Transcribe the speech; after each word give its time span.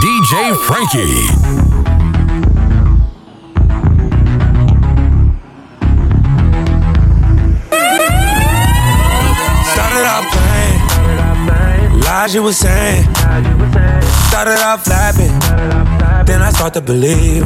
DJ 0.00 0.56
Frankie. 0.66 1.26
Started 9.72 10.06
off 10.08 10.24
playing, 10.32 12.00
lies 12.00 12.34
you 12.34 12.42
were 12.42 12.54
saying. 12.54 13.04
Started 14.28 14.60
off 14.64 14.84
flapping, 14.84 15.34
then 16.24 16.40
I 16.40 16.50
start 16.50 16.72
to 16.74 16.80
believe. 16.80 17.44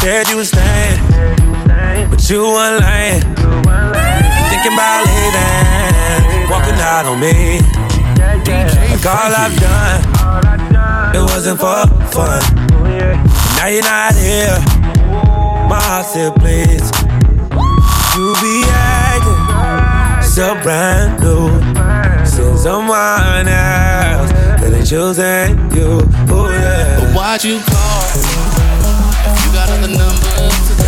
Said 0.00 0.28
you 0.28 0.36
was 0.36 0.48
staying, 0.48 1.00
but 2.10 2.28
you 2.28 2.42
weren't 2.42 2.82
lying. 2.82 3.22
Thinking 4.50 4.74
about 4.74 5.06
leaving, 5.08 6.50
walking 6.50 6.78
out 6.78 7.06
on 7.06 7.18
me. 7.20 7.60
Like 8.36 9.06
all 9.06 9.32
I've 9.34 9.56
done, 9.58 10.25
it 11.16 11.22
wasn't 11.22 11.58
for 11.58 11.86
fun. 12.12 12.42
Now 13.56 13.66
you're 13.66 13.82
not 13.82 14.14
here, 14.14 14.58
my 15.68 15.80
heart 15.80 16.06
still 16.06 16.32
bleeds. 16.32 16.92
You 18.14 18.34
be 18.40 18.64
acting 18.68 20.22
so 20.22 20.54
brand 20.62 21.20
new. 21.20 21.48
Since 22.26 22.62
someone 22.62 23.48
else 23.48 24.30
could 24.60 24.74
have 24.74 24.86
chosen 24.86 25.56
you. 25.74 26.00
Oh 26.28 26.48
yeah. 26.50 27.00
But 27.00 27.14
why'd 27.16 27.44
you 27.44 27.60
call? 27.60 28.02
You 29.40 29.52
got 29.56 29.70
other 29.70 29.88
numbers 29.88 30.85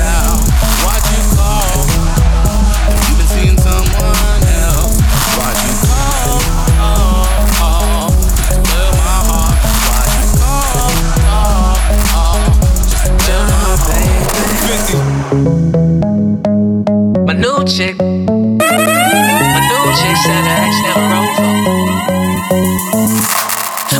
chick, 17.68 17.96
my 17.98 19.60
new 19.68 19.84
chick 20.00 20.16
said 20.16 20.44
her 20.44 20.56
ex 20.64 20.74
never 20.82 21.00
rolled 21.12 21.36
for. 21.36 21.52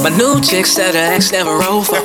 My 0.02 0.10
new 0.16 0.40
chick 0.40 0.64
said 0.66 0.94
her 0.94 1.00
ex 1.12 1.30
never 1.32 1.58
rolled 1.58 1.86
for. 1.86 1.96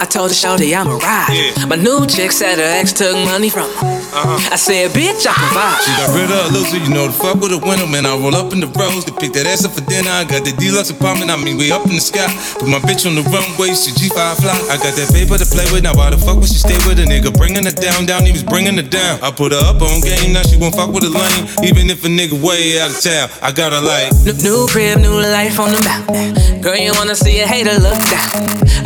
I 0.00 0.04
told 0.10 0.30
her 0.30 0.34
shorty 0.34 0.74
I'm 0.74 0.88
a 0.88 0.96
ride. 0.96 1.54
My 1.68 1.76
new 1.76 2.04
chick 2.06 2.32
said 2.32 2.58
her 2.58 2.64
ex 2.64 2.92
took 2.92 3.14
money 3.14 3.48
from 3.48 3.70
her. 3.76 4.01
I 4.12 4.60
said, 4.60 4.92
bitch, 4.92 5.24
I 5.24 5.32
provide. 5.32 5.80
She 5.80 5.92
got 5.96 6.12
rid 6.12 6.28
of 6.28 6.36
a 6.36 6.52
loser, 6.52 6.76
you 6.76 6.92
know 6.92 7.08
the 7.08 7.16
fuck 7.16 7.40
with 7.40 7.56
a 7.56 7.58
window, 7.58 7.88
man. 7.88 8.04
I 8.04 8.12
roll 8.12 8.36
up 8.36 8.52
in 8.52 8.60
the 8.60 8.68
rose 8.68 9.08
to 9.08 9.12
pick 9.16 9.32
that 9.32 9.48
ass 9.48 9.64
up 9.64 9.72
for 9.72 9.80
dinner. 9.88 10.12
I 10.12 10.28
got 10.28 10.44
the 10.44 10.52
deluxe 10.52 10.92
apartment, 10.92 11.32
I 11.32 11.40
mean, 11.40 11.56
we 11.56 11.72
up 11.72 11.88
in 11.88 11.96
the 11.96 12.04
sky. 12.04 12.28
Put 12.60 12.68
my 12.68 12.76
bitch 12.84 13.08
on 13.08 13.16
the 13.16 13.24
runway, 13.32 13.72
she 13.72 13.88
G5 13.96 14.44
fly. 14.44 14.52
I 14.68 14.76
got 14.76 14.92
that 15.00 15.08
paper 15.16 15.40
to 15.40 15.48
play 15.48 15.64
with, 15.72 15.88
now 15.88 15.96
why 15.96 16.12
the 16.12 16.20
fuck 16.20 16.36
would 16.36 16.52
she 16.52 16.60
stay 16.60 16.76
with 16.84 17.00
a 17.00 17.08
nigga? 17.08 17.32
Bringing 17.32 17.64
her 17.64 17.72
down, 17.72 18.04
down, 18.04 18.28
he 18.28 18.32
was 18.36 18.44
bringing 18.44 18.76
her 18.76 18.84
down. 18.84 19.16
I 19.24 19.32
put 19.32 19.56
her 19.56 19.64
up 19.64 19.80
on 19.80 20.04
game, 20.04 20.36
now 20.36 20.44
she 20.44 20.60
won't 20.60 20.76
fuck 20.76 20.92
with 20.92 21.08
a 21.08 21.12
lane. 21.12 21.48
Even 21.64 21.88
if 21.88 22.04
a 22.04 22.10
nigga 22.12 22.36
way 22.36 22.84
out 22.84 22.92
of 22.92 23.00
town, 23.00 23.32
I 23.40 23.48
got 23.48 23.72
her 23.72 23.80
like. 23.80 24.12
New, 24.28 24.36
new 24.44 24.68
crib, 24.68 25.00
new 25.00 25.16
life 25.16 25.56
on 25.56 25.72
the 25.72 25.80
mountain. 25.88 26.60
Girl, 26.60 26.76
you 26.76 26.92
wanna 27.00 27.16
see 27.16 27.40
a 27.40 27.48
hater 27.48 27.80
look 27.80 27.96
down. 28.12 28.28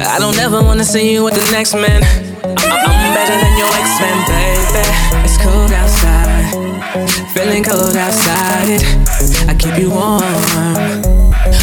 I 0.06 0.22
don't 0.22 0.38
ever 0.38 0.62
wanna 0.62 0.86
see 0.86 1.10
you 1.10 1.26
with 1.26 1.34
the 1.34 1.46
next 1.50 1.74
man. 1.74 2.25
Better 3.16 3.40
than 3.40 3.56
your 3.56 3.72
ex-man, 3.80 4.18
baby. 4.28 5.24
It's 5.24 5.38
cold 5.38 5.72
outside, 5.72 6.52
feeling 7.32 7.64
cold 7.64 7.96
outside. 7.96 8.82
I 9.48 9.54
keep 9.58 9.78
you 9.78 9.88
warm. 9.88 10.20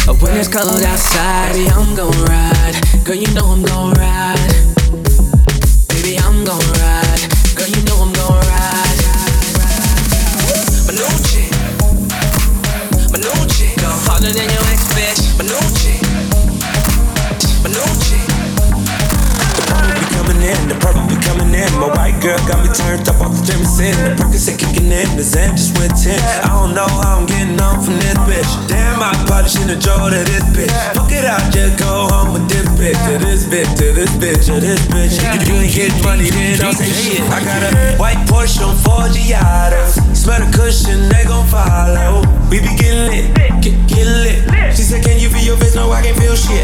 But 0.04 0.20
when 0.20 0.36
it's 0.36 0.48
cold 0.48 0.82
outside, 0.82 1.54
I'm 1.70 1.94
gon' 1.94 2.10
ride. 2.24 2.74
Girl, 3.04 3.14
you 3.14 3.32
know 3.34 3.46
I'm 3.46 3.62
gon' 3.62 3.92
ride. 3.92 4.63
In, 25.32 25.56
just 25.56 25.72
went 25.80 25.96
10. 25.96 26.12
I 26.44 26.52
don't 26.52 26.76
know 26.76 26.84
how 27.00 27.16
I'm 27.16 27.24
getting 27.24 27.56
on 27.56 27.80
from 27.80 27.96
this 27.96 28.18
bitch. 28.28 28.68
Damn, 28.68 29.00
I 29.00 29.16
probably 29.24 29.48
shouldn't 29.48 29.80
draw 29.80 30.12
to 30.12 30.20
this 30.20 30.44
bitch. 30.52 30.68
Fuck 30.92 31.08
it 31.12 31.24
out, 31.24 31.40
just 31.48 31.80
go 31.80 32.12
home 32.12 32.36
with 32.36 32.44
this 32.52 32.68
bitch. 32.76 32.98
To 33.08 33.16
this 33.16 33.48
bitch, 33.48 33.70
to 33.80 33.86
this 33.96 34.12
bitch, 34.20 34.44
to 34.52 34.60
this 34.60 34.84
bitch. 34.92 35.16
You 35.48 35.56
ain't 35.56 35.72
get 35.72 35.92
money, 36.04 36.28
then 36.28 36.60
don't 36.60 36.76
say 36.76 36.92
shit. 36.92 37.24
I 37.32 37.40
got 37.40 37.64
a 37.64 37.96
white 37.96 38.20
Porsche 38.28 38.60
on 38.60 38.76
four 38.84 39.08
Giados. 39.08 39.96
Smell 40.12 40.44
the 40.44 40.52
cushion, 40.52 41.08
they 41.08 41.24
gon' 41.24 41.48
follow. 41.48 42.20
We 42.50 42.60
be 42.60 42.76
getting 42.76 43.08
lit, 43.08 43.32
get, 43.64 43.76
get 43.88 44.06
lit. 44.06 44.44
She 44.76 44.82
said, 44.82 45.04
Can 45.04 45.20
you 45.20 45.30
feel 45.30 45.54
your 45.54 45.56
face? 45.56 45.74
No, 45.74 45.90
I 45.90 46.02
can't 46.02 46.18
feel 46.18 46.36
shit. 46.36 46.63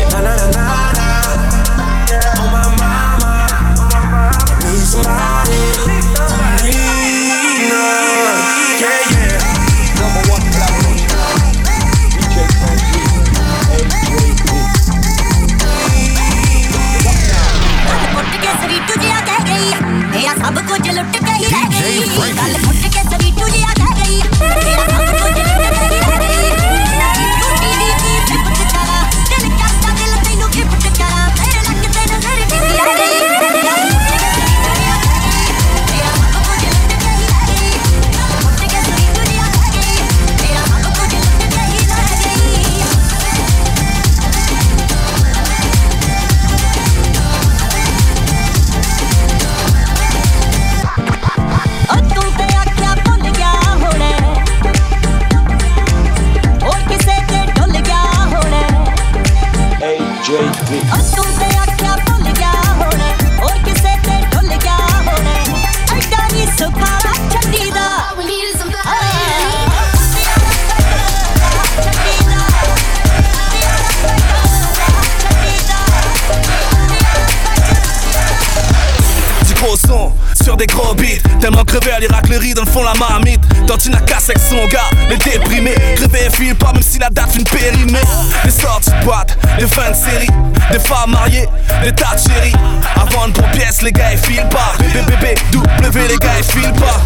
À 82.50 82.54
dans 82.54 82.64
le 82.64 82.70
fond 82.70 82.82
la 82.82 82.94
marmite. 82.94 83.40
Tortina 83.66 84.00
casse 84.00 84.30
avec 84.30 84.38
son 84.38 84.66
gars, 84.66 84.88
les 85.08 85.16
déprimés 85.16 85.74
et 85.74 86.30
file 86.30 86.54
pas 86.54 86.72
même 86.72 86.82
si 86.82 86.98
la 86.98 87.10
date 87.10 87.34
une 87.36 87.44
périmée. 87.44 87.98
Des 88.44 88.50
sorties 88.50 88.90
de 88.90 89.04
boîte, 89.04 89.36
des 89.58 89.66
fins 89.66 89.90
de 89.90 89.94
série. 89.94 90.28
Des 90.70 90.78
femmes 90.78 91.10
mariées, 91.10 91.48
des 91.82 91.92
tas 91.92 92.14
de 92.14 92.20
chéris. 92.20 92.54
Avant 92.94 93.26
une 93.26 93.32
bonne 93.32 93.50
pièce, 93.52 93.82
les 93.82 93.92
gars 93.92 94.12
ils 94.12 94.18
filent 94.18 94.48
pas. 94.50 94.72
BBB, 94.78 95.34
W, 95.52 96.08
les 96.08 96.16
gars 96.18 96.38
ils 96.38 96.44
filent 96.44 96.72
pas. 96.72 97.00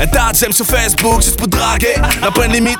Un 0.00 0.06
tas 0.06 0.32
de 0.32 0.36
j'aime 0.36 0.52
sur 0.52 0.66
Facebook 0.66 1.22
juste 1.22 1.38
pour 1.38 1.48
draguer. 1.48 1.94
La 2.20 2.30
bonne 2.30 2.52
limite, 2.52 2.78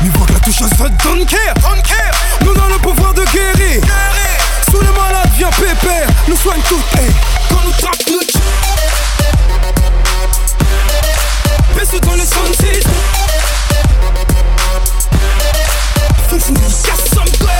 Mais 0.00 0.10
voir 0.10 0.26
que 0.26 0.32
la 0.34 0.38
don't 1.02 1.26
care. 1.26 1.54
Nous 2.44 2.54
dans 2.54 2.68
le 2.68 2.78
pouvoir 2.78 3.14
de 3.14 3.24
guérir. 3.24 3.82
Tous 4.70 4.80
les 4.80 4.88
malades 4.88 5.30
viennent 5.36 5.50
pépère, 5.50 6.08
nous 6.28 6.36
soignent 6.36 6.62
toutes 6.68 7.00
hey. 7.00 7.10
Quand 7.50 7.60
nous 7.64 7.72
trappe 7.72 8.02
nous 8.10 8.18
Baisse 11.74 12.00
dans 12.00 12.14
les 12.14 12.26
sunset 12.26 12.80
Faut 16.28 16.36
que 16.36 16.42
je 16.42 16.52
casse 16.86 17.57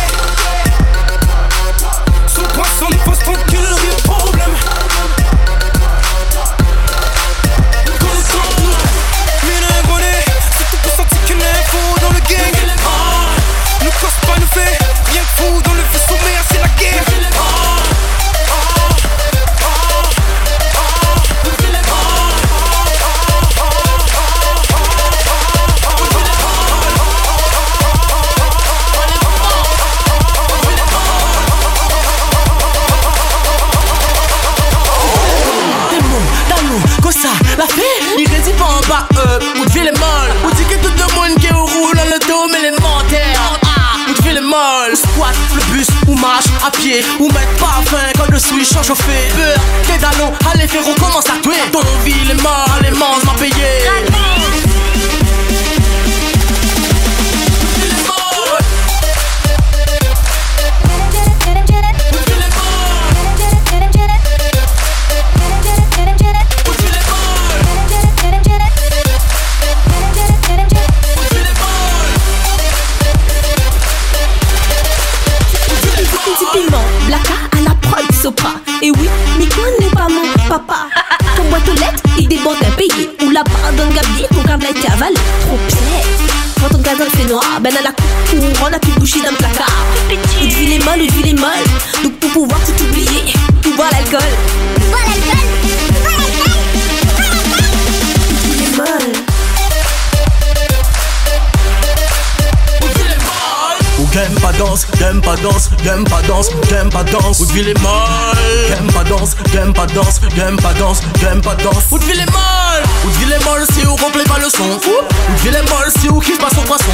J'aime 105.08 105.22
pas 105.22 105.36
danse, 105.36 105.70
j'aime 105.82 106.04
pas 106.04 106.20
danse, 106.20 106.50
j'aime 106.68 106.90
pas 106.90 107.02
danse. 107.02 107.40
Woodville 107.40 107.70
est 107.70 107.82
mal. 107.82 108.36
J'aime 108.68 108.92
pas 108.92 109.04
danse, 109.04 109.36
j'aime 109.50 109.72
pas 109.72 109.86
danse, 109.86 110.20
j'aime 110.36 110.56
pas 110.56 110.74
danse, 110.74 111.00
j'aime 111.18 111.40
pas 111.40 111.54
danse. 111.54 111.84
Woodville 111.90 112.20
est 112.20 112.30
mal. 112.30 112.82
Woodville 113.06 113.32
est 113.32 113.42
mal 113.42 113.64
si 113.72 113.86
on 113.86 113.96
complète 113.96 114.28
pas 114.28 114.38
le 114.38 114.50
son. 114.50 114.68
Woodville 114.68 115.54
est 115.54 115.70
mal 115.70 115.90
si 115.98 116.10
on 116.10 116.20
kiffe 116.20 116.38
pas 116.38 116.50
son 116.54 116.60
poisson. 116.60 116.92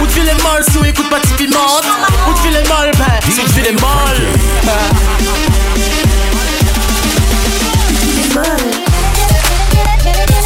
Woodville 0.00 0.28
est 0.28 0.42
mal 0.42 0.64
si 0.68 0.78
on 0.78 0.84
écoute 0.84 1.08
pas 1.08 1.20
Tipeee 1.20 1.46
Mante 1.46 1.84
Woodville 2.26 2.56
est 2.56 2.68
mal, 2.68 2.90
ben. 2.90 2.98
bah, 2.98 3.20
Woodville 3.24 3.66
est 3.66 3.82
Woodville 10.02 10.18
est 10.18 10.32
mal. 10.32 10.43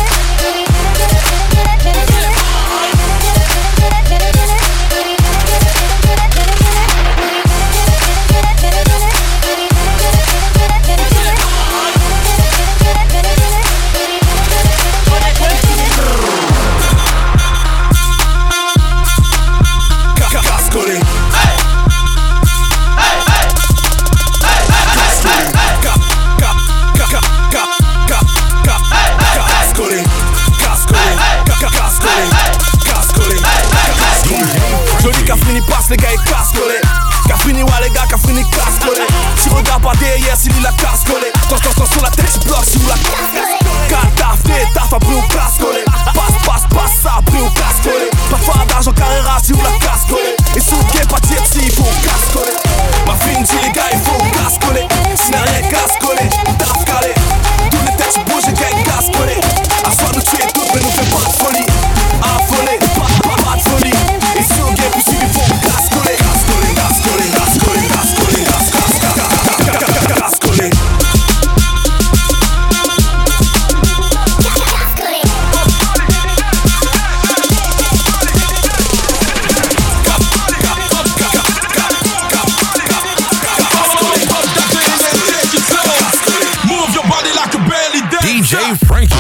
Dave 88.59 88.77
Frankie. 88.89 89.15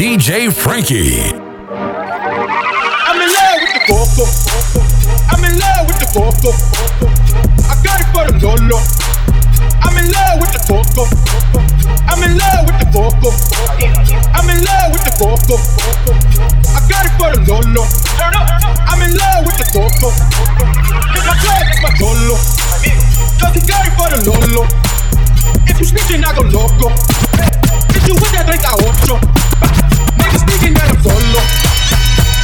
DJ 0.00 0.48
Frankie. 0.48 1.20
I'm 1.28 3.20
in 3.20 3.28
love 3.36 3.60
with 3.60 3.76
the 3.76 3.84
coco. 3.84 4.24
I'm 5.28 5.44
in 5.44 5.52
love 5.60 5.84
with 5.84 6.00
the 6.00 6.08
coco. 6.08 6.56
I 7.68 7.76
got 7.84 8.00
it 8.00 8.08
for 8.08 8.24
the 8.24 8.32
lolo. 8.40 8.80
I'm 9.84 9.92
in 10.00 10.08
love 10.08 10.40
with 10.40 10.56
the 10.56 10.62
coco. 10.64 11.04
I'm 12.08 12.16
in 12.24 12.32
love 12.32 12.64
with 12.64 12.80
the 12.80 12.88
coco. 12.88 13.28
I'm 14.32 14.48
in 14.48 14.64
love 14.64 14.88
with 14.88 15.04
the 15.04 15.12
coco. 15.20 15.60
I 16.72 16.80
got 16.88 17.04
it 17.04 17.12
for 17.20 17.36
the 17.36 17.44
lolo. 17.44 17.84
I'm 18.88 19.04
in 19.04 19.12
love 19.12 19.44
with 19.44 19.60
the 19.60 19.68
coco. 19.68 20.16
Hit 21.12 21.28
my 21.28 21.36
club, 21.44 21.60
my 21.84 21.92
lolo. 22.00 22.40
Just 23.36 23.68
got 23.68 23.84
it 23.84 23.92
for 24.00 24.08
the 24.08 24.16
lolo. 24.32 24.64
If 25.66 25.80
you 25.80 25.86
snitching, 25.86 26.24
I 26.24 26.34
go 26.34 26.42
loco. 26.42 26.92
If 27.96 28.06
you 28.06 28.14
with 28.14 28.32
that, 28.32 28.46
drink 28.46 28.64
I 28.64 28.74
want 28.84 28.98
you. 29.08 29.16
Niggas 30.20 30.44
thinking 30.46 30.74
that 30.74 30.88
I'm 30.90 31.00
solo. 31.02 31.40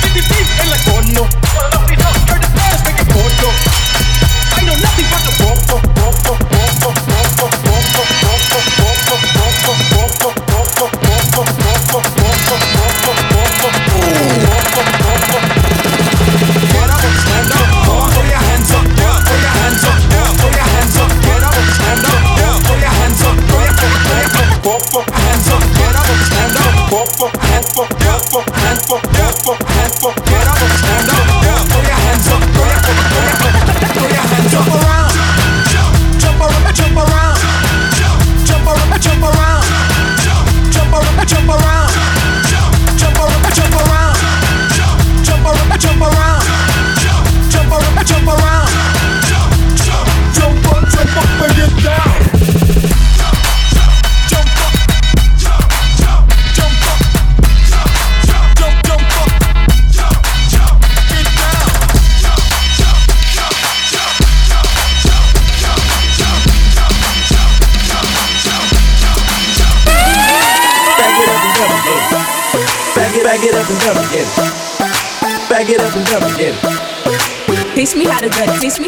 50 0.06 0.20
feet 0.24 0.48
in 0.62 0.68
like 0.70 0.84
Bono. 0.86 1.24
Heard 2.26 2.42
the 2.42 2.50
fast, 2.56 2.84
make 2.84 3.00
it 3.00 3.08
Bono. 3.12 4.15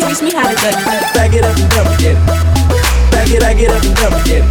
teach 0.08 0.22
me 0.22 0.32
how 0.32 0.48
to 0.48 0.54
duck 0.56 0.74
it. 0.74 1.14
Back 1.14 1.34
it 1.34 1.44
up 1.44 1.56
and 1.56 1.70
dump 1.70 2.00
it. 2.00 2.16
Back 3.12 3.28
it, 3.28 3.42
I 3.42 3.52
get 3.52 3.70
up 3.70 3.84
and 3.84 3.94
dump 3.96 4.26
it. 4.26 4.42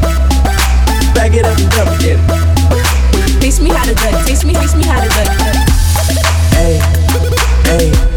Back 1.16 1.34
it 1.34 1.46
up 1.46 1.58
and 1.58 1.72
dump 1.72 2.02
it. 2.02 3.42
Teach 3.42 3.60
me 3.60 3.70
how 3.70 3.84
to 3.86 3.96
duck. 3.96 4.26
Teach 4.26 4.46
me, 4.46 4.54
teach 4.54 4.76
me 4.76 4.84
how 4.84 5.02
to 5.02 5.10
duck. 5.10 5.28
Hey, 6.54 6.80
hey. 7.66 8.17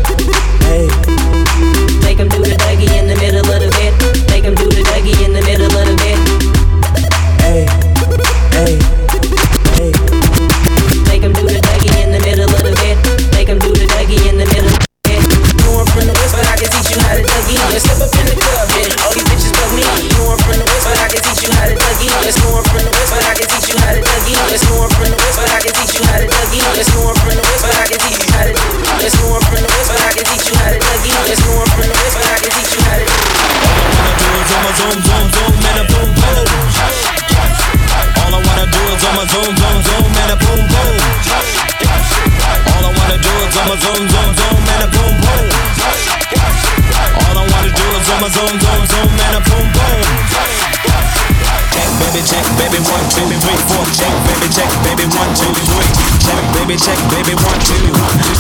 baby, 56.71 56.87
check, 56.87 57.03
baby, 57.11 57.35
one, 57.35 57.59
two. 57.67 57.83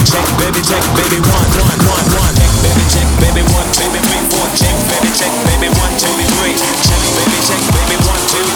Check, 0.06 0.22
baby, 0.38 0.62
check, 0.62 0.78
baby, 0.94 1.18
one, 1.18 1.50
one, 1.66 1.80
one, 1.82 2.06
one. 2.14 2.34
Check, 2.38 2.54
baby, 2.62 2.84
check, 2.86 3.08
baby, 3.18 3.42
one, 3.50 3.66
two, 3.74 3.90
three, 3.90 4.22
four. 4.30 4.46
Check, 4.54 4.70
baby, 4.86 5.10
check, 5.18 5.34
baby, 5.50 5.66
one, 5.74 5.90
two, 5.98 6.14
three. 6.38 6.54
Check, 6.54 7.02
baby, 7.18 7.38
check, 7.42 7.58
baby, 7.74 7.98
one, 8.06 8.22
two. 8.30 8.46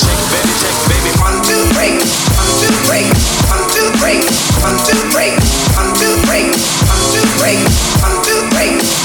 Check, 0.00 0.16
baby, 0.32 0.54
check, 0.56 0.76
baby, 0.88 1.12
one, 1.20 1.36
two, 1.44 1.60
three. 1.76 2.00
One, 2.32 2.48
two, 2.64 2.72
three. 2.88 3.04
One, 3.52 3.64
two, 3.68 3.92
three. 4.00 4.24
One, 4.64 4.76
two, 4.88 4.96
three. 5.12 5.36
One, 5.76 5.92
two, 6.00 6.16
three. 6.24 6.48
One, 6.88 7.04
two, 7.12 7.24
three. 7.36 7.60
One, 8.00 8.16
two, 8.24 8.40
three. 8.56 8.99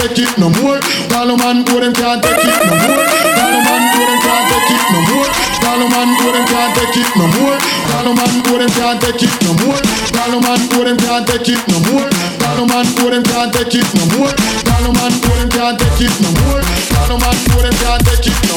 take 0.00 0.24
it 0.24 0.32
no 0.40 0.48
more. 0.48 0.80
Dollar 1.12 1.36
man 1.36 1.64
go 1.64 1.76
them 1.80 1.92
can't 1.92 2.22
take 2.24 2.40
it 2.40 2.56
no 2.64 2.72
more. 2.72 3.04
Dollar 3.36 3.60
man 3.60 3.82
go 3.92 4.00
them 4.08 4.20
can't 4.24 4.46
take 4.48 4.72
it 4.72 4.84
no 4.92 5.00
more. 5.12 5.28
Dollar 5.60 5.88
man 5.92 6.08
go 6.16 6.32
them 6.32 6.46
can't 6.48 6.72
take 6.72 6.96
it 6.96 7.10
no 7.20 7.26
more. 7.36 7.56
Dollar 7.92 8.14
man 8.16 8.32
go 8.40 8.56
them 8.56 8.70
can't 8.72 9.00
take 9.00 9.22
it 9.22 9.34
no 9.44 9.52
more. 9.60 9.80
Dollar 10.16 10.40
man 10.40 10.60
go 10.72 10.84
them 10.84 10.96
can't 10.96 11.26
take 11.28 11.48
it 11.52 11.60
no 11.68 11.78
more. 11.92 12.08
Man 12.70 12.86
go 12.96 13.10
them 13.10 13.22
can't 13.24 13.52
take 13.52 13.74
it 13.74 13.88
no 13.96 14.04
more. 14.16 14.32
Dollar 14.64 14.92
man 14.96 15.12
go 15.20 15.32
them 15.36 15.48
can't 15.50 15.76
take 15.78 16.00
it 16.08 16.16
no 16.24 16.30
more. 16.40 16.60
Man 17.10 17.36
go 17.50 17.60
them 17.60 17.74
can't 17.82 18.00
take 18.06 18.26
it. 18.26 18.49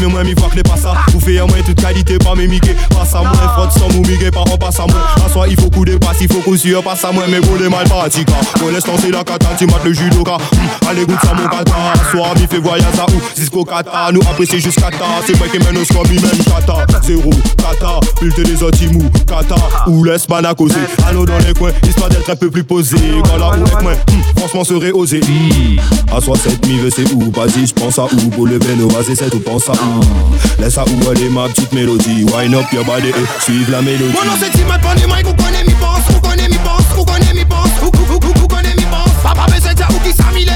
Mè 0.00 0.08
mwen 0.08 0.24
mi 0.24 0.34
vwak 0.34 0.54
le 0.56 0.62
pasa 0.64 0.94
Ou 1.14 1.20
feye 1.20 1.44
mwen 1.44 1.64
tout 1.66 1.76
kalite 1.82 2.16
pa 2.24 2.32
mè 2.38 2.46
mike 2.48 2.72
Pasa 2.94 3.20
mwen 3.20 3.48
frot 3.56 3.74
som 3.76 3.92
ou 3.98 4.04
mike 4.06 4.30
paran 4.32 4.56
pasa 4.60 4.86
mwen 4.88 5.26
Aswa 5.26 5.46
il 5.48 5.60
faut 5.60 5.68
kou 5.68 5.84
de 5.84 5.96
pas, 5.96 6.14
il 6.20 6.32
faut 6.32 6.40
kou 6.40 6.56
suye 6.56 6.74
pas 6.82 6.96
à 7.06 7.12
moi 7.12 7.24
Mais 7.28 7.40
bon 7.40 7.56
les 7.60 7.68
malpatika 7.68 8.32
Pour 8.58 8.70
l'instant 8.70 8.94
c'est 8.98 9.10
la 9.10 9.24
katane, 9.24 9.56
tu 9.58 9.66
mates 9.66 9.84
le 9.84 9.92
judoka. 9.92 10.38
Mmh, 10.38 10.88
Allez 10.88 11.04
goûte 11.04 11.18
ça 11.22 11.34
mon 11.34 11.48
kata 11.48 11.74
Soir 12.10 12.34
mi 12.36 12.58
voyage 12.60 12.98
à 12.98 13.04
où? 13.10 13.20
Cisco 13.34 13.64
kata, 13.64 14.10
nous 14.12 14.20
apprécier 14.20 14.60
jusqu'à 14.60 14.90
ta 14.90 15.04
C'est 15.26 15.36
moi 15.38 15.48
qui 15.48 15.58
mène 15.58 15.76
au 15.76 15.84
score, 15.84 16.04
même 16.08 16.20
kata. 16.20 16.86
Zéro, 17.02 17.30
kata, 17.58 18.00
bulletin 18.20 18.42
des 18.42 18.64
antimous 18.64 19.10
Kata, 19.26 19.56
ou 19.86 20.04
laisse 20.04 20.28
man 20.28 20.46
à 20.46 20.54
causer. 20.54 20.80
Allons 21.06 21.24
dans 21.24 21.38
les 21.38 21.52
coins, 21.52 21.72
histoire 21.86 22.08
d'être 22.08 22.30
un 22.30 22.36
peu 22.36 22.50
plus 22.50 22.64
posé. 22.64 22.96
Quand 23.28 23.36
la 23.36 23.46
roue 23.46 23.64
avec 23.64 23.82
moi, 23.82 23.92
mmh, 23.92 24.38
franchement 24.38 24.64
serait 24.64 24.92
osé. 24.92 25.20
Mmh. 25.20 26.16
À 26.16 26.20
67 26.20 26.66
mi 26.66 26.78
c'est 26.90 27.12
où, 27.12 27.30
vas-y 27.30 27.66
j'pense 27.66 27.98
à 27.98 28.04
où? 28.04 28.30
Pour 28.30 28.46
le 28.46 28.58
beno, 28.58 28.88
c'est 29.06 29.14
7 29.14 29.34
ou 29.34 29.40
pense 29.40 29.68
à 29.68 29.72
où? 29.72 29.89
Laisse 30.58 30.78
à 30.78 30.84
où 30.84 31.10
aller 31.10 31.28
ma 31.28 31.48
petite 31.48 31.72
mélodie. 31.72 32.24
Wine 32.24 32.54
up 32.54 32.66
your 32.72 32.84
body 32.84 33.08
et 33.08 33.42
suive 33.42 33.70
la 33.70 33.82
mélodie. 33.82 34.12
Mon 34.12 34.24
nom 34.24 34.36
c'est 34.38 34.50
Tim 34.50 34.70
Alpone, 34.70 35.08
Mike, 35.08 35.26
vous 35.26 35.34
connaissez 35.34 35.64
mi 35.64 35.74
pense, 35.74 36.00
vous 36.10 36.20
connaissez 36.20 36.48
mi 36.48 36.58
pense, 36.58 36.84
vous 36.96 37.04
connaissez 37.04 37.34
mi 37.34 37.44
pense, 37.44 37.68
vous, 37.80 38.48
connaissez 38.48 38.76
mi 38.76 38.84
pense. 38.84 39.10
Papa 39.22 39.46
besoin 39.52 39.74
de 39.74 39.82
ou 39.94 39.98
qui 40.00 40.12
s'amile, 40.12 40.52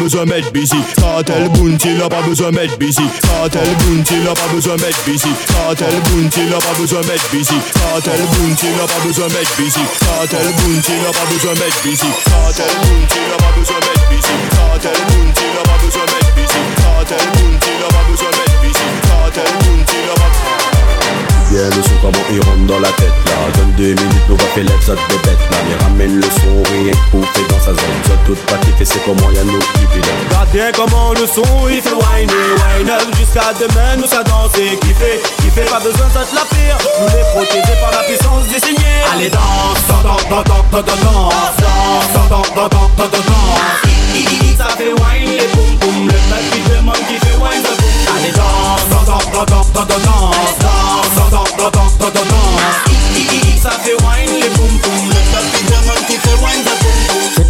besoin 0.00 0.24
mettre 0.24 0.50
busy. 0.52 0.76
Cartel 0.96 1.48
Bounty, 1.50 1.88
il 1.90 2.08
pas 2.08 2.22
besoin 2.22 2.50
d'être 2.50 2.78
busy. 2.78 3.02
Cartel 3.22 3.68
Bounty, 3.80 4.14
il 4.16 4.24
pas 4.24 4.48
besoin 4.52 4.76
d'être 4.76 5.04
busy. 5.04 5.28
Cartel 5.46 5.94
Bounty, 6.08 6.40
il 6.40 6.50
pas 6.50 6.74
besoin 6.78 7.00
d'être 7.02 7.30
busy. 7.30 7.54
Cartel 7.74 8.20
Bounty, 8.32 8.66
il 8.66 8.80
pas 8.80 9.00
besoin 9.04 9.28
d'être 9.28 9.56
busy. 9.56 9.80
Cartel 10.00 10.48
Bounty, 10.56 10.92
il 10.96 11.12
pas 11.12 11.26
besoin 11.30 11.54
d'être 11.54 11.82
busy. 11.84 12.08
Cartel 12.24 12.72
Bounty, 12.80 13.18
il 13.20 13.36
pas 13.36 13.52
besoin 13.56 13.80
d'être 13.80 14.08
busy. 14.08 14.34
Cartel 14.56 14.98
Bounty, 15.08 15.44
il 15.44 15.60
pas 15.68 15.78
besoin 15.84 16.06
d'être 16.06 16.32
busy. 16.34 16.60
Cartel 16.80 17.26
Bounty, 17.34 17.49
Bien 21.60 21.68
le 21.76 21.82
son 21.82 21.92
comment 22.00 22.24
il 22.32 22.40
rentre 22.40 22.64
dans 22.68 22.80
la 22.80 22.88
tête 22.92 23.12
là 23.26 23.36
Donne 23.54 23.72
deux 23.76 23.92
minutes, 23.92 24.26
nous 24.30 24.36
va 24.36 24.44
faire 24.44 24.64
autres 24.64 25.08
des 25.10 25.18
bêtes 25.28 25.44
là 25.50 25.58
Mais 25.68 25.84
ramène 25.84 26.16
le 26.16 26.22
son, 26.22 26.56
rien 26.72 26.92
faire 27.34 27.48
dans 27.48 27.60
sa 27.60 27.72
zone 27.76 28.00
autres 28.00 28.24
toutes 28.24 28.40
pratiques 28.46 28.80
et 28.80 28.84
c'est 28.86 29.04
comment 29.04 29.30
y'a 29.30 29.44
nos 29.44 29.58
clips 29.58 30.06
là 30.06 30.12
Regarde 30.24 30.50
bien 30.54 30.72
comment 30.72 31.12
le 31.12 31.26
son 31.26 31.44
il 31.68 31.82
fait 31.82 31.92
whiner, 31.92 32.32
wine 32.56 32.88
jusqu'à 33.12 33.52
demain, 33.60 33.96
nous 33.98 34.06
ça 34.06 34.24
danse 34.24 34.56
et 34.56 34.74
kiffer, 34.78 35.20
kiffer 35.42 35.68
pas 35.68 35.80
besoin 35.80 36.08
de 36.08 36.12
te 36.24 36.34
la 36.34 36.48
pire, 36.48 36.78
nous 36.96 37.08
les 37.12 37.28
protéger 37.36 37.76
par 37.76 37.92
la 37.92 38.08
puissance 38.08 38.48
des 38.48 38.58
seigneurs. 38.58 39.12
Allez 39.12 39.28
danse, 39.28 39.84
danse, 39.86 40.28
danse, 40.30 40.44
danse, 40.48 40.64
danse, 40.72 40.84
danse, 40.86 40.96
danse, 42.30 42.54
danse, 42.56 42.72
danse, 42.96 43.10
danse. 43.12 43.60
Ça 44.56 44.68
fait 44.78 44.92
wine 44.96 45.36
les 45.36 45.48
boum 45.52 45.76
boum, 45.76 46.08
le 46.08 46.16
mec 46.32 46.44
qui 46.52 46.60
demande 46.72 47.04
qui 47.04 47.20
fait 47.20 47.36
wine 47.36 47.60
the 47.60 47.76
boom. 47.76 48.16
Allez 48.16 48.32
danse, 48.32 48.88
danse, 48.88 49.06
danse, 49.06 49.46
danse, 49.46 49.72
danse, 49.74 50.04
danse, 50.04 50.59
danse, 51.60 51.98
danse, 51.98 52.12
danse. 52.12 52.30
Ça 53.62 53.70
fait 53.70 53.92
wine 53.92 54.40
les 54.40 54.48
boum 54.56 54.68
boum, 54.68 55.08
le 55.08 55.14
mec 55.14 55.52
qui 55.52 55.64
demande 55.64 56.06
qui 56.06 56.14
fait 56.14 56.36
wine 56.42 56.64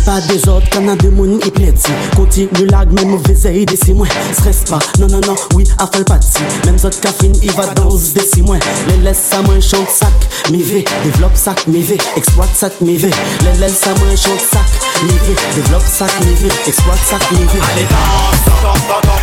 pas 0.05 0.21
des 0.23 0.49
autres 0.49 0.67
quand 0.73 0.89
a 0.89 0.97
deux 0.97 1.11
moun 1.11 1.39
y 1.45 1.51
plaît 1.51 1.75
Continue 2.17 2.67
lag, 2.67 2.91
même 2.93 3.11
mauvais 3.11 3.47
aïe 3.47 3.67
des 3.67 3.77
six 3.77 3.95
mois. 3.95 4.07
Stress 4.33 4.65
pas, 4.69 4.79
non 4.99 5.07
non 5.07 5.21
non, 5.27 5.35
oui, 5.55 5.65
pas 5.79 6.19
de 6.19 6.25
si 6.25 6.43
Même 6.67 6.77
autres 6.83 7.01
caféine, 7.01 7.35
il 7.43 7.53
va 7.53 7.67
dans 7.75 7.95
des 7.95 8.21
six 8.21 8.43
mois. 8.43 8.59
Les 8.89 8.97
laisse 8.97 9.21
ça 9.31 9.43
moins 9.43 9.61
chante 9.61 9.91
sac, 9.91 10.13
mivé 10.51 10.85
Développe 11.05 11.37
sac, 11.37 11.67
mivé, 11.67 11.99
exploite 12.17 12.55
sac, 12.55 12.73
mivé 12.81 13.11
Les 13.43 13.61
laisse 13.61 13.79
ça 13.79 13.91
moins 13.91 14.17
chante 14.17 14.41
sac, 14.41 15.03
mivé 15.03 15.37
Développe 15.55 15.87
sac, 15.87 16.11
mivé, 16.25 16.49
exploite 16.67 16.99
sac, 17.09 17.31
mivé 17.33 17.61
Allez 17.73 17.83
danse, 17.85 18.45
danse, 18.47 18.81
danse, 18.89 19.03
danse, 19.03 19.20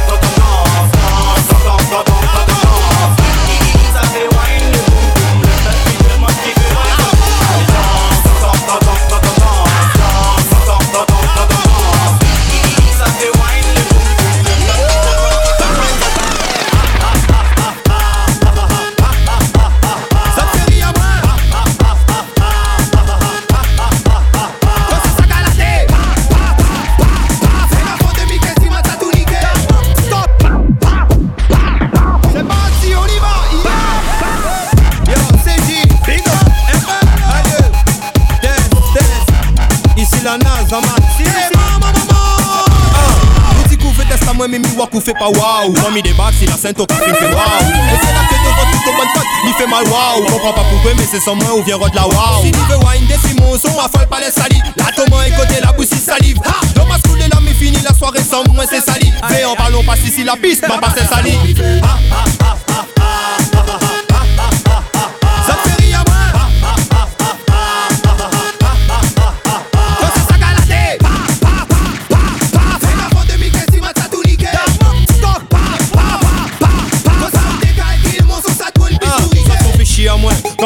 mi 44.77 44.81
wakou 44.81 45.01
fait 45.01 45.13
pas 45.13 45.29
waouh. 45.29 45.73
Quand 45.73 45.91
mi 45.91 46.01
débarque, 46.01 46.35
si 46.39 46.45
la 46.45 46.53
scène 46.53 46.75
au 46.77 46.85
café 46.85 47.13
fait 47.13 47.25
waouh. 47.25 47.69
Et 47.93 47.97
c'est 48.01 48.13
là 48.13 48.21
que 48.29 48.35
devant 48.35 48.71
tout 48.71 48.89
au 48.89 48.93
bon 48.93 49.07
pote, 49.13 49.25
mi 49.43 49.51
fait 49.53 49.67
mal 49.67 49.83
waouh. 49.87 50.25
Comprends 50.25 50.53
pas 50.53 50.65
pourquoi, 50.69 50.91
mais 50.95 51.07
c'est 51.09 51.19
sans 51.19 51.35
moi 51.35 51.55
ou 51.55 51.63
vient 51.63 51.77
rod 51.77 51.93
la 51.93 52.07
waouh. 52.07 52.43
Si 52.43 52.51
tu 52.51 52.59
veux 52.69 52.77
wine 52.77 53.07
des 53.07 53.27
Simon, 53.27 53.57
son 53.57 53.79
affole 53.79 54.07
pas 54.07 54.19
les 54.19 54.31
salis 54.31 54.61
La 54.77 54.85
toman 54.95 55.23
est 55.25 55.35
côté 55.35 55.59
la 55.61 55.71
bouche 55.73 55.87
salive. 55.87 56.37
Dans 56.75 56.85
ma 56.85 56.97
school 56.99 57.19
et 57.19 57.27
là, 57.27 57.39
mi 57.41 57.53
fini 57.53 57.77
la 57.83 57.93
soirée 57.93 58.23
sans 58.23 58.43
moi, 58.53 58.65
c'est 58.69 58.81
sali. 58.81 59.11
Mais 59.29 59.43
en 59.45 59.55
ballon, 59.55 59.83
pas 59.83 59.95
ici 59.97 60.23
la 60.23 60.35
piste, 60.35 60.67
ma 60.67 60.77
passe 60.77 60.93
c'est 60.97 61.07
sali. 61.07 61.37
Ha, 61.81 61.87
ha, 61.87 62.23
ha, 62.41 62.55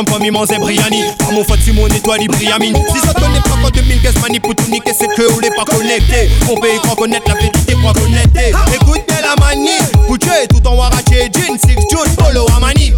Comme 0.05 0.21
mi 0.23 0.31
manzer 0.31 0.57
Briani 0.59 1.03
Pas 1.19 1.31
mon 1.31 1.43
mon 1.73 1.87
étoile 1.87 2.27
Briamine. 2.27 2.75
Si 2.91 2.99
ça 2.99 3.13
connaît 3.13 3.39
pas 3.41 3.49
quand 3.61 3.69
2015 3.69 4.15
mani 4.21 4.39
pour 4.39 4.55
tout 4.55 4.69
niquer 4.71 4.93
C'est 4.97 5.07
que 5.07 5.31
on 5.31 5.39
n'est 5.39 5.51
pas 5.51 5.63
connecté 5.63 6.29
On 6.49 6.59
peut 6.59 6.73
y 6.73 6.79
croire 6.79 6.95
connaître 6.95 7.27
la 7.27 7.35
vérité 7.35 7.75
pour 7.75 7.93
connecter. 7.93 8.51
Écoute 8.73 9.01
bien 9.07 9.21
la 9.21 9.35
manie. 9.35 9.69
Boucher 10.07 10.47
tout 10.49 10.65
en 10.67 10.75
waraché 10.75 11.29
Jean, 11.33 11.55
six, 11.57 11.75
Jude, 11.89 12.15
polo, 12.17 12.47
Amani 12.57 12.93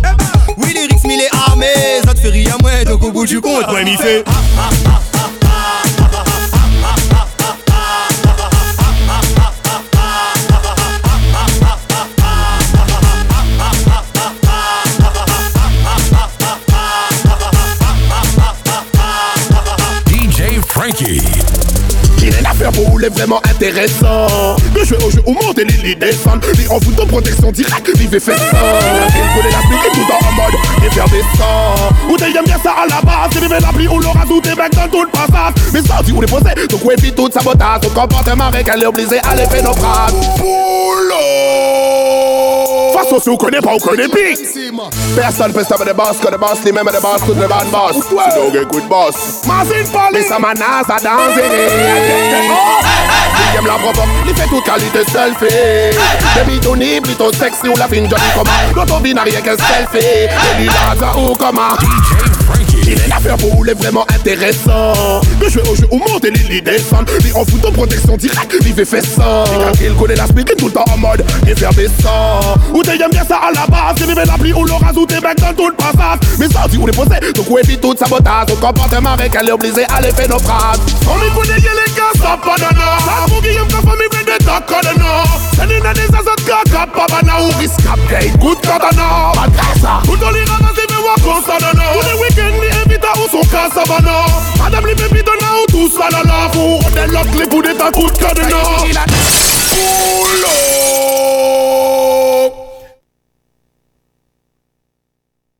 Oui 0.57 0.73
lyrics 0.73 1.03
mille 1.03 1.21
et 1.21 1.29
armés 1.49 1.65
Ça 2.05 2.13
te 2.13 2.19
fait 2.19 2.29
rire 2.29 2.55
à 2.57 2.61
moi 2.61 2.71
Donc 2.85 3.03
au 3.03 3.11
bout 3.11 3.25
du 3.25 3.41
compte. 3.41 3.67
Moi 3.69 3.83
m'y 3.83 3.97
fait 3.97 4.23
les 23.03 23.09
vraiment 23.09 23.41
intéressant. 23.43 24.55
De 24.73 24.83
jouer 24.83 24.97
au 25.05 25.09
jeu 25.09 25.21
ou 25.25 25.33
monter 25.33 25.65
les 25.65 25.89
lits 25.89 25.95
des 25.95 26.11
fans. 26.11 26.39
Lui 26.57 26.67
en 26.69 26.79
fout 26.79 26.95
de 26.95 27.03
protection 27.03 27.51
directe, 27.51 27.97
vivez 27.97 28.19
fait 28.19 28.35
ça. 28.35 28.39
Il 28.41 29.41
connaît 29.41 29.51
la 29.51 29.61
spirit 29.61 29.91
tout 29.93 30.13
en 30.13 30.31
mode 30.31 30.85
effervescent. 30.85 31.75
Ou 32.09 32.17
t'aimes 32.17 32.45
bien 32.45 32.57
ça 32.63 32.71
à 32.71 32.87
la 32.87 33.01
base. 33.01 33.31
C'est 33.33 33.41
vivre 33.41 33.57
la 33.59 33.73
pluie 33.73 33.87
ou 33.87 33.99
l'orage 33.99 34.29
ou 34.29 34.39
tes 34.39 34.55
mecs 34.55 34.73
dans 34.73 34.87
tout 34.87 35.03
le 35.03 35.11
passage. 35.11 35.53
Mais 35.73 35.81
sorti 35.81 36.11
ou 36.11 36.21
les 36.21 36.27
posés, 36.27 36.67
donc 36.69 36.85
ouais, 36.85 36.95
puis 36.95 37.11
tout 37.11 37.29
sabotage. 37.31 37.81
Ton 37.81 37.89
comportement 37.89 38.45
avec 38.45 38.67
elle 38.73 38.83
est 38.83 38.87
obligé 38.87 39.19
à 39.19 39.35
nos 39.35 39.73
phrases. 39.73 40.13
Boulot! 40.37 41.82
so 43.13 43.31
su 43.31 43.37
connais 43.37 43.61
pas, 43.61 43.73
on 43.73 43.77
connaît 43.77 44.07
pis. 44.07 44.39
Personne 45.15 45.53
peut 45.53 45.63
savoir 45.63 45.87
de 45.87 45.93
boss, 45.93 46.17
que 46.19 46.31
de 46.31 46.37
boss, 46.37 46.63
ni 46.65 46.71
même 46.71 46.85
de 46.85 47.01
boss, 47.01 47.21
tout 47.25 47.33
le 47.33 47.47
bad 47.47 47.67
boss. 47.69 47.97
Tu 48.07 48.15
donc 48.15 48.55
un 48.55 48.65
coup 48.65 48.81
de 48.81 48.87
boss. 48.87 49.41
Mazine 49.45 49.91
Pali! 49.91 50.13
Mais 50.13 50.23
ça 50.23 50.37
à 50.37 50.53
danser. 50.53 51.43
La 53.65 53.75
provoque, 53.75 54.07
il 54.27 54.35
fait 54.35 54.47
toute 54.47 54.65
qualité 54.65 55.03
selfie. 55.05 55.97
Débit 56.35 56.59
tourné, 56.59 57.01
plutôt 57.01 57.31
sexy, 57.31 57.69
ou 57.69 57.77
la 57.77 57.87
fin 57.87 57.95
Johnny 57.95 58.29
Coma. 58.33 58.51
Selfie? 59.43 60.05
Et 60.05 60.61
du 60.61 60.65
laser 60.65 61.17
ou 61.17 61.35
comment? 61.35 61.75
DJ 61.79 62.72
Il 62.93 62.99
est 63.01 63.07
l'affaire 63.07 63.37
pour 63.37 63.55
vous, 63.55 63.63
les 63.63 63.73
vraiment 63.73 64.05
intéressant. 64.13 65.21
De 65.41 65.49
jouer 65.49 65.63
au 65.67 65.75
jeu 65.75 65.87
ou 65.89 65.97
monter 65.97 66.29
les 66.29 66.43
lits 66.43 66.61
des 66.61 66.77
fans. 66.77 67.03
Lui 67.23 67.31
en 67.33 67.71
protection 67.71 68.15
directe, 68.17 68.53
fait 68.85 69.01
ça. 69.01 69.43
Il 69.81 69.93
connaît 69.95 70.15
la 70.15 70.27
tout 70.27 70.67
le 70.67 70.71
temps 70.71 70.85
en 70.93 70.97
mode 70.97 71.25
effervescent. 71.47 72.55
Ou 72.71 72.83
t'aimes 72.83 73.09
bien 73.09 73.25
ça 73.27 73.37
à 73.37 73.51
la 73.51 73.65
base. 73.65 73.97
rempli 74.29 74.53
ou 74.53 74.63
le 74.63 74.73
rajouter 74.73 75.19
bec 75.19 75.37
dans 75.37 75.53
tout 75.53 75.69
le 75.69 75.75
passage 75.75 76.19
Mais 76.37 76.47
ou 76.77 76.85
les 76.85 76.93
donc 76.93 77.49
où 77.49 77.57
évite 77.57 77.81
tout 77.81 77.95
sabotage? 77.97 78.49
Son 78.49 78.55
comportement 78.57 79.13
avec 79.13 79.33
elle 79.39 79.49
est 79.49 79.51
obligé 79.51 79.85
à 79.89 79.99
l'effet 79.99 80.27
naufrage 80.27 80.77
On 81.09 81.17
les 81.17 81.29
gars, 81.95 82.13
C'est 88.13 88.29
ou 88.29 88.37
good 88.37 88.57
ça, 88.63 88.77
tout 90.03 90.17
week-ends, 92.19 92.82
vita 92.87 93.07
ou 93.19 93.29
son 93.29 93.43
Madame 94.59 94.85
ou 94.87 95.03